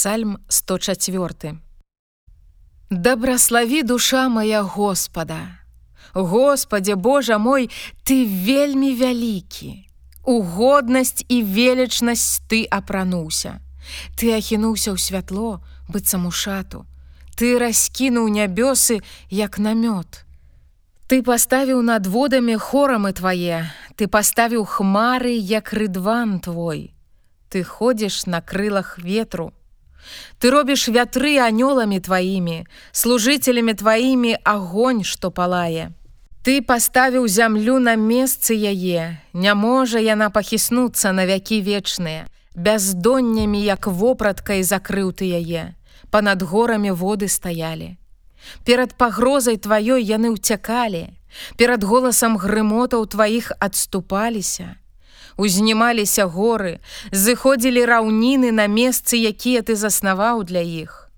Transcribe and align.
Псальм 0.00 0.38
104. 0.48 1.58
Дабраславі 2.90 3.82
душа 3.82 4.28
моя 4.28 4.62
Господа. 4.62 5.40
Господе 6.12 6.94
Божа 6.94 7.38
мой, 7.38 7.70
ты 8.04 8.24
вельмі 8.24 8.94
вялікі. 8.94 9.84
У 10.24 10.40
годнасць 10.42 11.24
і 11.28 11.42
велічнасць 11.42 12.40
ты 12.48 12.64
апрануўся. 12.70 13.60
Ты 14.16 14.32
ахінуўся 14.32 14.96
ў 14.96 14.96
святло, 14.96 15.60
быццам 15.92 16.24
у 16.24 16.32
шату. 16.32 16.86
Ты 17.36 17.60
раскінуў 17.60 18.32
нябёсы, 18.32 19.04
як 19.28 19.60
намёт. 19.60 20.24
Ты 21.12 21.20
паставіў 21.20 21.84
над 21.84 22.06
водамі 22.06 22.56
хорамы 22.56 23.12
твае, 23.12 23.68
Ты 24.00 24.08
паставіў 24.08 24.64
хмары, 24.64 25.36
як 25.36 25.76
рыдван 25.76 26.40
твой. 26.40 26.96
Ты 27.52 27.60
ходзіш 27.62 28.24
на 28.24 28.40
крылах 28.40 28.96
ветру. 28.96 29.52
Ты 30.38 30.50
робіш 30.50 30.88
вятры 30.88 31.36
анёламі 31.38 32.00
тваімі, 32.00 32.66
служителямі 32.92 33.74
тваімі 33.74 34.36
агонь, 34.44 35.04
што 35.04 35.30
палае. 35.30 35.92
Ты 36.42 36.62
паставіў 36.64 37.28
зямлю 37.28 37.78
на 37.78 37.96
месцы 37.96 38.56
яе, 38.56 39.20
Не 39.32 39.54
можа 39.54 40.00
яна 40.00 40.30
пахіснуцца 40.30 41.12
на 41.12 41.26
вякі 41.26 41.60
вечныя, 41.60 42.26
бяздоннямі, 42.56 43.60
як 43.60 43.86
вопраткай 43.86 44.62
закрыў 44.62 45.12
ты 45.12 45.28
яе. 45.36 45.76
Панад 46.10 46.42
горамі 46.42 46.90
воды 46.90 47.28
стаялі. 47.28 47.96
Перад 48.64 48.96
пагрозай 48.96 49.60
тваёй 49.60 50.00
яны 50.02 50.32
ўцякалі, 50.32 51.12
Перад 51.56 51.84
голасам 51.84 52.34
грымотаў 52.34 53.06
тваіх 53.06 53.52
адступаліся 53.60 54.79
узнімаліся 55.40 56.26
горы, 56.28 56.78
зыходзілі 57.10 57.84
раўніны 57.88 58.52
на 58.52 58.66
месцы, 58.68 59.16
якія 59.16 59.64
ты 59.64 59.76
заснаваў 59.76 60.44
для 60.44 60.60
іх. 60.60 61.08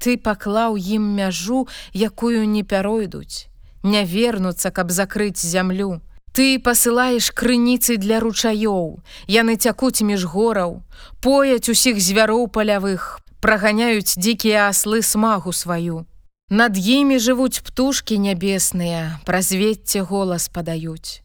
Ты 0.00 0.16
паклаў 0.16 0.80
ім 0.80 1.04
мяжу, 1.20 1.68
якую 1.92 2.48
не 2.48 2.64
пяройдуць, 2.64 3.46
не 3.82 4.04
вернуцца, 4.04 4.72
каб 4.72 4.90
закрыць 4.90 5.38
зямлю. 5.38 6.00
Ты 6.32 6.56
пасылаеш 6.58 7.28
крыніцы 7.36 8.00
для 8.00 8.18
ручаёў, 8.24 9.04
яны 9.28 9.56
цякуць 9.60 10.00
між 10.00 10.24
гораў, 10.32 10.80
пояць 11.20 11.68
усіх 11.68 12.00
звяроў 12.00 12.48
палявых, 12.48 13.20
праганяюць 13.44 14.16
дзікія 14.16 14.72
аслы 14.72 15.02
смагу 15.02 15.52
сваю. 15.52 16.06
Над 16.48 16.76
імі 16.76 17.20
жывуць 17.20 17.60
птушкі 17.60 18.16
нябесныя, 18.16 19.20
праз 19.28 19.52
вецце 19.52 20.00
голас 20.08 20.48
падаюць. 20.48 21.20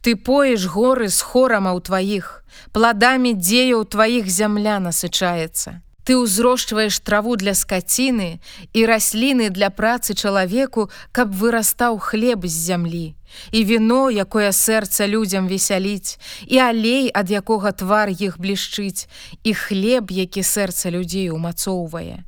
Ты 0.00 0.16
поеш 0.16 0.66
горы 0.66 1.08
з 1.08 1.20
хорамаў 1.20 1.80
тваіх, 1.80 2.44
пладамі 2.72 3.32
дзеяў 3.32 3.84
тваіх 3.84 4.28
зямля 4.28 4.78
насычаецца. 4.80 5.80
Ты 6.04 6.18
ўзрошчваеш 6.18 6.98
траву 6.98 7.36
для 7.38 7.54
скаціны 7.54 8.42
і 8.74 8.80
расліны 8.90 9.50
для 9.54 9.70
працы 9.70 10.18
чалавеку, 10.18 10.90
каб 11.12 11.30
вырастаў 11.30 11.98
хлеб 12.02 12.46
з 12.46 12.56
зямлі. 12.66 13.14
І 13.54 13.64
віно, 13.64 14.10
якое 14.10 14.50
сэрца 14.50 15.06
людзям 15.06 15.46
весяліць, 15.46 16.18
і 16.50 16.58
алей, 16.58 17.06
ад 17.14 17.30
якога 17.30 17.70
твар 17.72 18.10
іх 18.10 18.38
блішчыць, 18.42 19.06
і 19.46 19.54
хлеб, 19.54 20.10
які 20.10 20.42
сэрца 20.42 20.90
людзей 20.90 21.30
умацоўвае. 21.30 22.26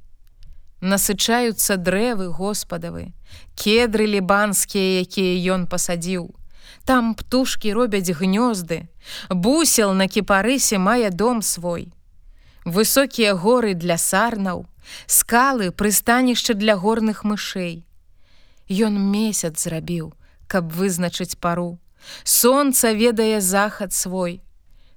Насычаюцца 0.81 1.77
дрэвы 1.77 2.31
Господавы, 2.31 3.11
кедры 3.59 4.07
лібанскія, 4.07 5.03
якія 5.03 5.35
ён 5.59 5.67
пасадзіў. 5.67 6.31
Там 6.85 7.15
птушки 7.15 7.69
робяць 7.73 8.11
гнёзды, 8.11 8.89
бусел 9.31 9.95
на 9.95 10.09
кіпарысе 10.09 10.79
мае 10.79 11.11
дом 11.11 11.43
свой. 11.43 11.93
Высокія 12.65 13.35
горы 13.35 13.75
для 13.75 13.99
сарнаў, 13.99 14.67
скалы 15.07 15.71
прыстанішча 15.71 16.55
для 16.55 16.77
горных 16.77 17.25
мышэй. 17.25 17.85
Ён 18.69 18.97
месяц 18.97 19.65
зрабіў, 19.65 20.13
каб 20.47 20.73
вызначыць 20.73 21.37
пару. 21.37 21.79
Сонца 22.25 22.93
ведае 22.93 23.41
захад 23.41 23.93
свой. 23.93 24.41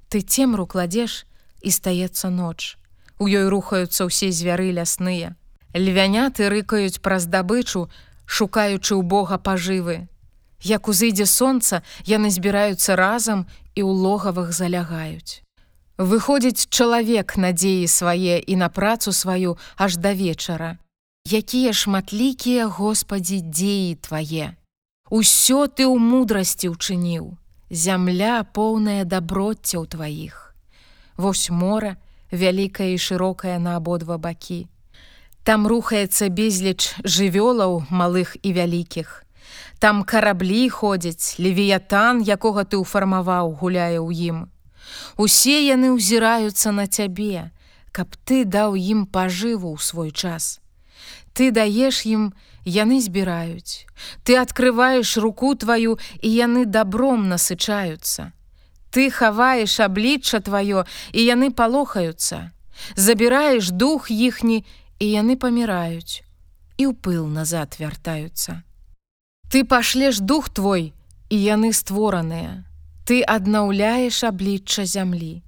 Ты 0.09 0.21
цемру 0.21 0.67
кладзеш 0.67 1.25
і 1.61 1.71
стаецца 1.71 2.29
ноч. 2.29 2.77
У 3.19 3.27
ёй 3.27 3.49
рухаюцца 3.49 4.07
ўсе 4.07 4.31
звяры 4.31 4.71
лясныя. 4.71 5.35
Львяняты 5.73 6.47
рыкаюць 6.49 7.01
праз 7.03 7.27
дабычу, 7.27 7.89
шукаючы 8.25 8.95
ў 8.95 9.01
Бога 9.03 9.37
пажывы. 9.37 10.07
Як 10.63 10.87
узыдзе 10.87 11.25
сонца, 11.25 11.81
яны 12.05 12.29
збіраюцца 12.29 12.95
разам 12.95 13.45
і 13.75 13.81
ў 13.85 13.91
логавых 13.93 14.53
залягаюць. 14.53 15.45
Выходзіць 15.97 16.69
чалавек 16.69 17.37
надзеі 17.37 17.87
свае 17.87 18.37
і 18.41 18.55
на 18.55 18.69
працу 18.69 19.13
сваю 19.13 19.57
аж 19.77 19.97
да 19.97 20.13
вечара. 20.13 20.77
Якія 21.25 21.73
шматлікія 21.73 22.67
Господі 22.67 23.41
дзеі 23.41 23.97
твае. 24.01 24.55
Усё 25.09 25.67
ты 25.67 25.85
ў 25.85 25.97
мудрасці 25.97 26.71
ўчыніў, 26.73 27.37
Зямля 27.69 28.43
поўная 28.43 29.03
даброццяў 29.03 29.87
тваіх. 29.91 30.55
Вось 31.17 31.49
мора, 31.49 31.97
вялікая 32.31 32.95
і 32.95 32.97
шырокая 32.97 33.59
на 33.59 33.75
абодва 33.75 34.17
бакі. 34.17 34.67
Там 35.43 35.67
рухаецца 35.67 36.31
безліч 36.31 36.95
жывёлаў 37.03 37.91
малых 37.91 38.37
і 38.41 38.53
вялікіх. 38.53 39.26
Там 39.79 40.03
караблі 40.03 40.69
ходзяць, 40.69 41.37
левіятан, 41.37 42.21
якога 42.25 42.65
ты 42.65 42.81
ўфармаваў, 42.81 43.53
гуляе 43.61 44.01
ў 44.01 44.09
ім. 44.33 44.37
Усе 45.17 45.61
яны 45.67 45.93
ўзіраюцца 45.93 46.71
на 46.71 46.87
цябе, 46.87 47.51
каб 47.91 48.17
ты 48.25 48.45
даў 48.45 48.75
ім 48.75 49.05
пажыву 49.05 49.73
ў 49.73 49.79
свой 49.81 50.11
час. 50.11 50.59
Ты 51.33 51.51
даеш 51.51 52.05
ім, 52.09 52.33
яны 52.65 52.99
збіраюць. 53.01 53.85
Ты 54.23 54.37
открываеш 54.41 55.17
руку 55.17 55.53
тваю 55.55 55.97
і 56.21 56.29
яны 56.29 56.65
добром 56.65 57.29
насычаюцца. 57.29 58.33
Ты 58.89 59.09
хаваеш 59.11 59.79
аблічча 59.79 60.41
тваё 60.41 60.85
і 61.13 61.21
яны 61.21 61.51
палохаюцца. 61.51 62.51
Забіраеш 62.95 63.69
дух 63.69 64.09
іхні 64.09 64.65
і 64.99 65.05
яны 65.05 65.37
паміраюць 65.37 66.25
і 66.77 66.85
ў 66.85 66.93
пыл 66.93 67.25
назад 67.25 67.77
вяртаюцца. 67.81 68.61
Ты 69.49 69.63
пашлеш 69.63 70.19
дух 70.19 70.49
твой, 70.49 70.93
і 71.29 71.35
яны 71.35 71.73
створаныя. 71.73 72.63
Ты 73.07 73.23
аднаўляеш 73.23 74.23
аблічча 74.23 74.85
зямлі. 74.85 75.43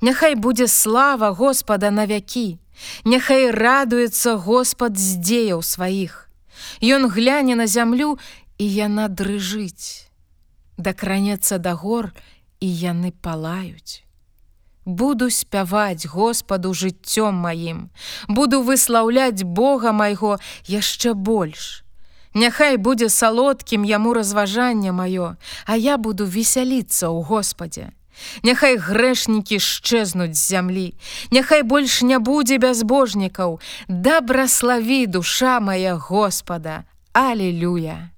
Няхай 0.00 0.34
будзе 0.34 0.66
слава 0.68 1.30
Господа 1.30 1.90
на 1.90 2.06
вякі, 2.06 2.58
Няхай 3.04 3.50
радуецца 3.50 4.36
Господ 4.36 4.98
з 4.98 5.16
дзеяў 5.22 5.62
сваіх. 5.62 6.28
Ён 6.82 7.06
гляне 7.06 7.54
на 7.54 7.66
зямлю, 7.66 8.18
і 8.58 8.66
яна 8.66 9.08
дрыжыць. 9.08 10.10
Дакранецца 10.78 11.58
да 11.58 11.74
гор, 11.74 12.12
і 12.60 12.66
яны 12.66 13.12
палаюць. 13.12 14.02
Буду 14.84 15.30
спяваць 15.30 16.06
Господу 16.06 16.74
жыццём 16.74 17.38
маім, 17.46 17.90
буду 18.28 18.62
выслаўляць 18.62 19.46
Бога 19.46 19.92
майго 19.92 20.38
яшчэ 20.66 21.14
больш. 21.14 21.81
Няхай 22.34 22.76
будзе 22.76 23.08
салодкім 23.08 23.84
яму 23.84 24.14
разважанне 24.14 24.92
маё, 24.92 25.36
а 25.66 25.76
я 25.76 25.98
буду 25.98 26.24
весяліцца 26.24 27.08
ў 27.12 27.24
Господе. 27.24 27.92
Няхай 28.44 28.76
грэшнікі 28.76 29.58
шчэзнуць 29.58 30.36
з 30.36 30.44
зямлі, 30.52 30.88
Няхай 31.30 31.62
больш 31.62 32.02
не 32.02 32.18
будзе 32.18 32.58
бязбожнікаў, 32.58 33.60
дабраславі 33.88 35.06
душа 35.06 35.60
моя 35.60 35.96
Господа, 35.96 36.84
Алелюя! 37.12 38.11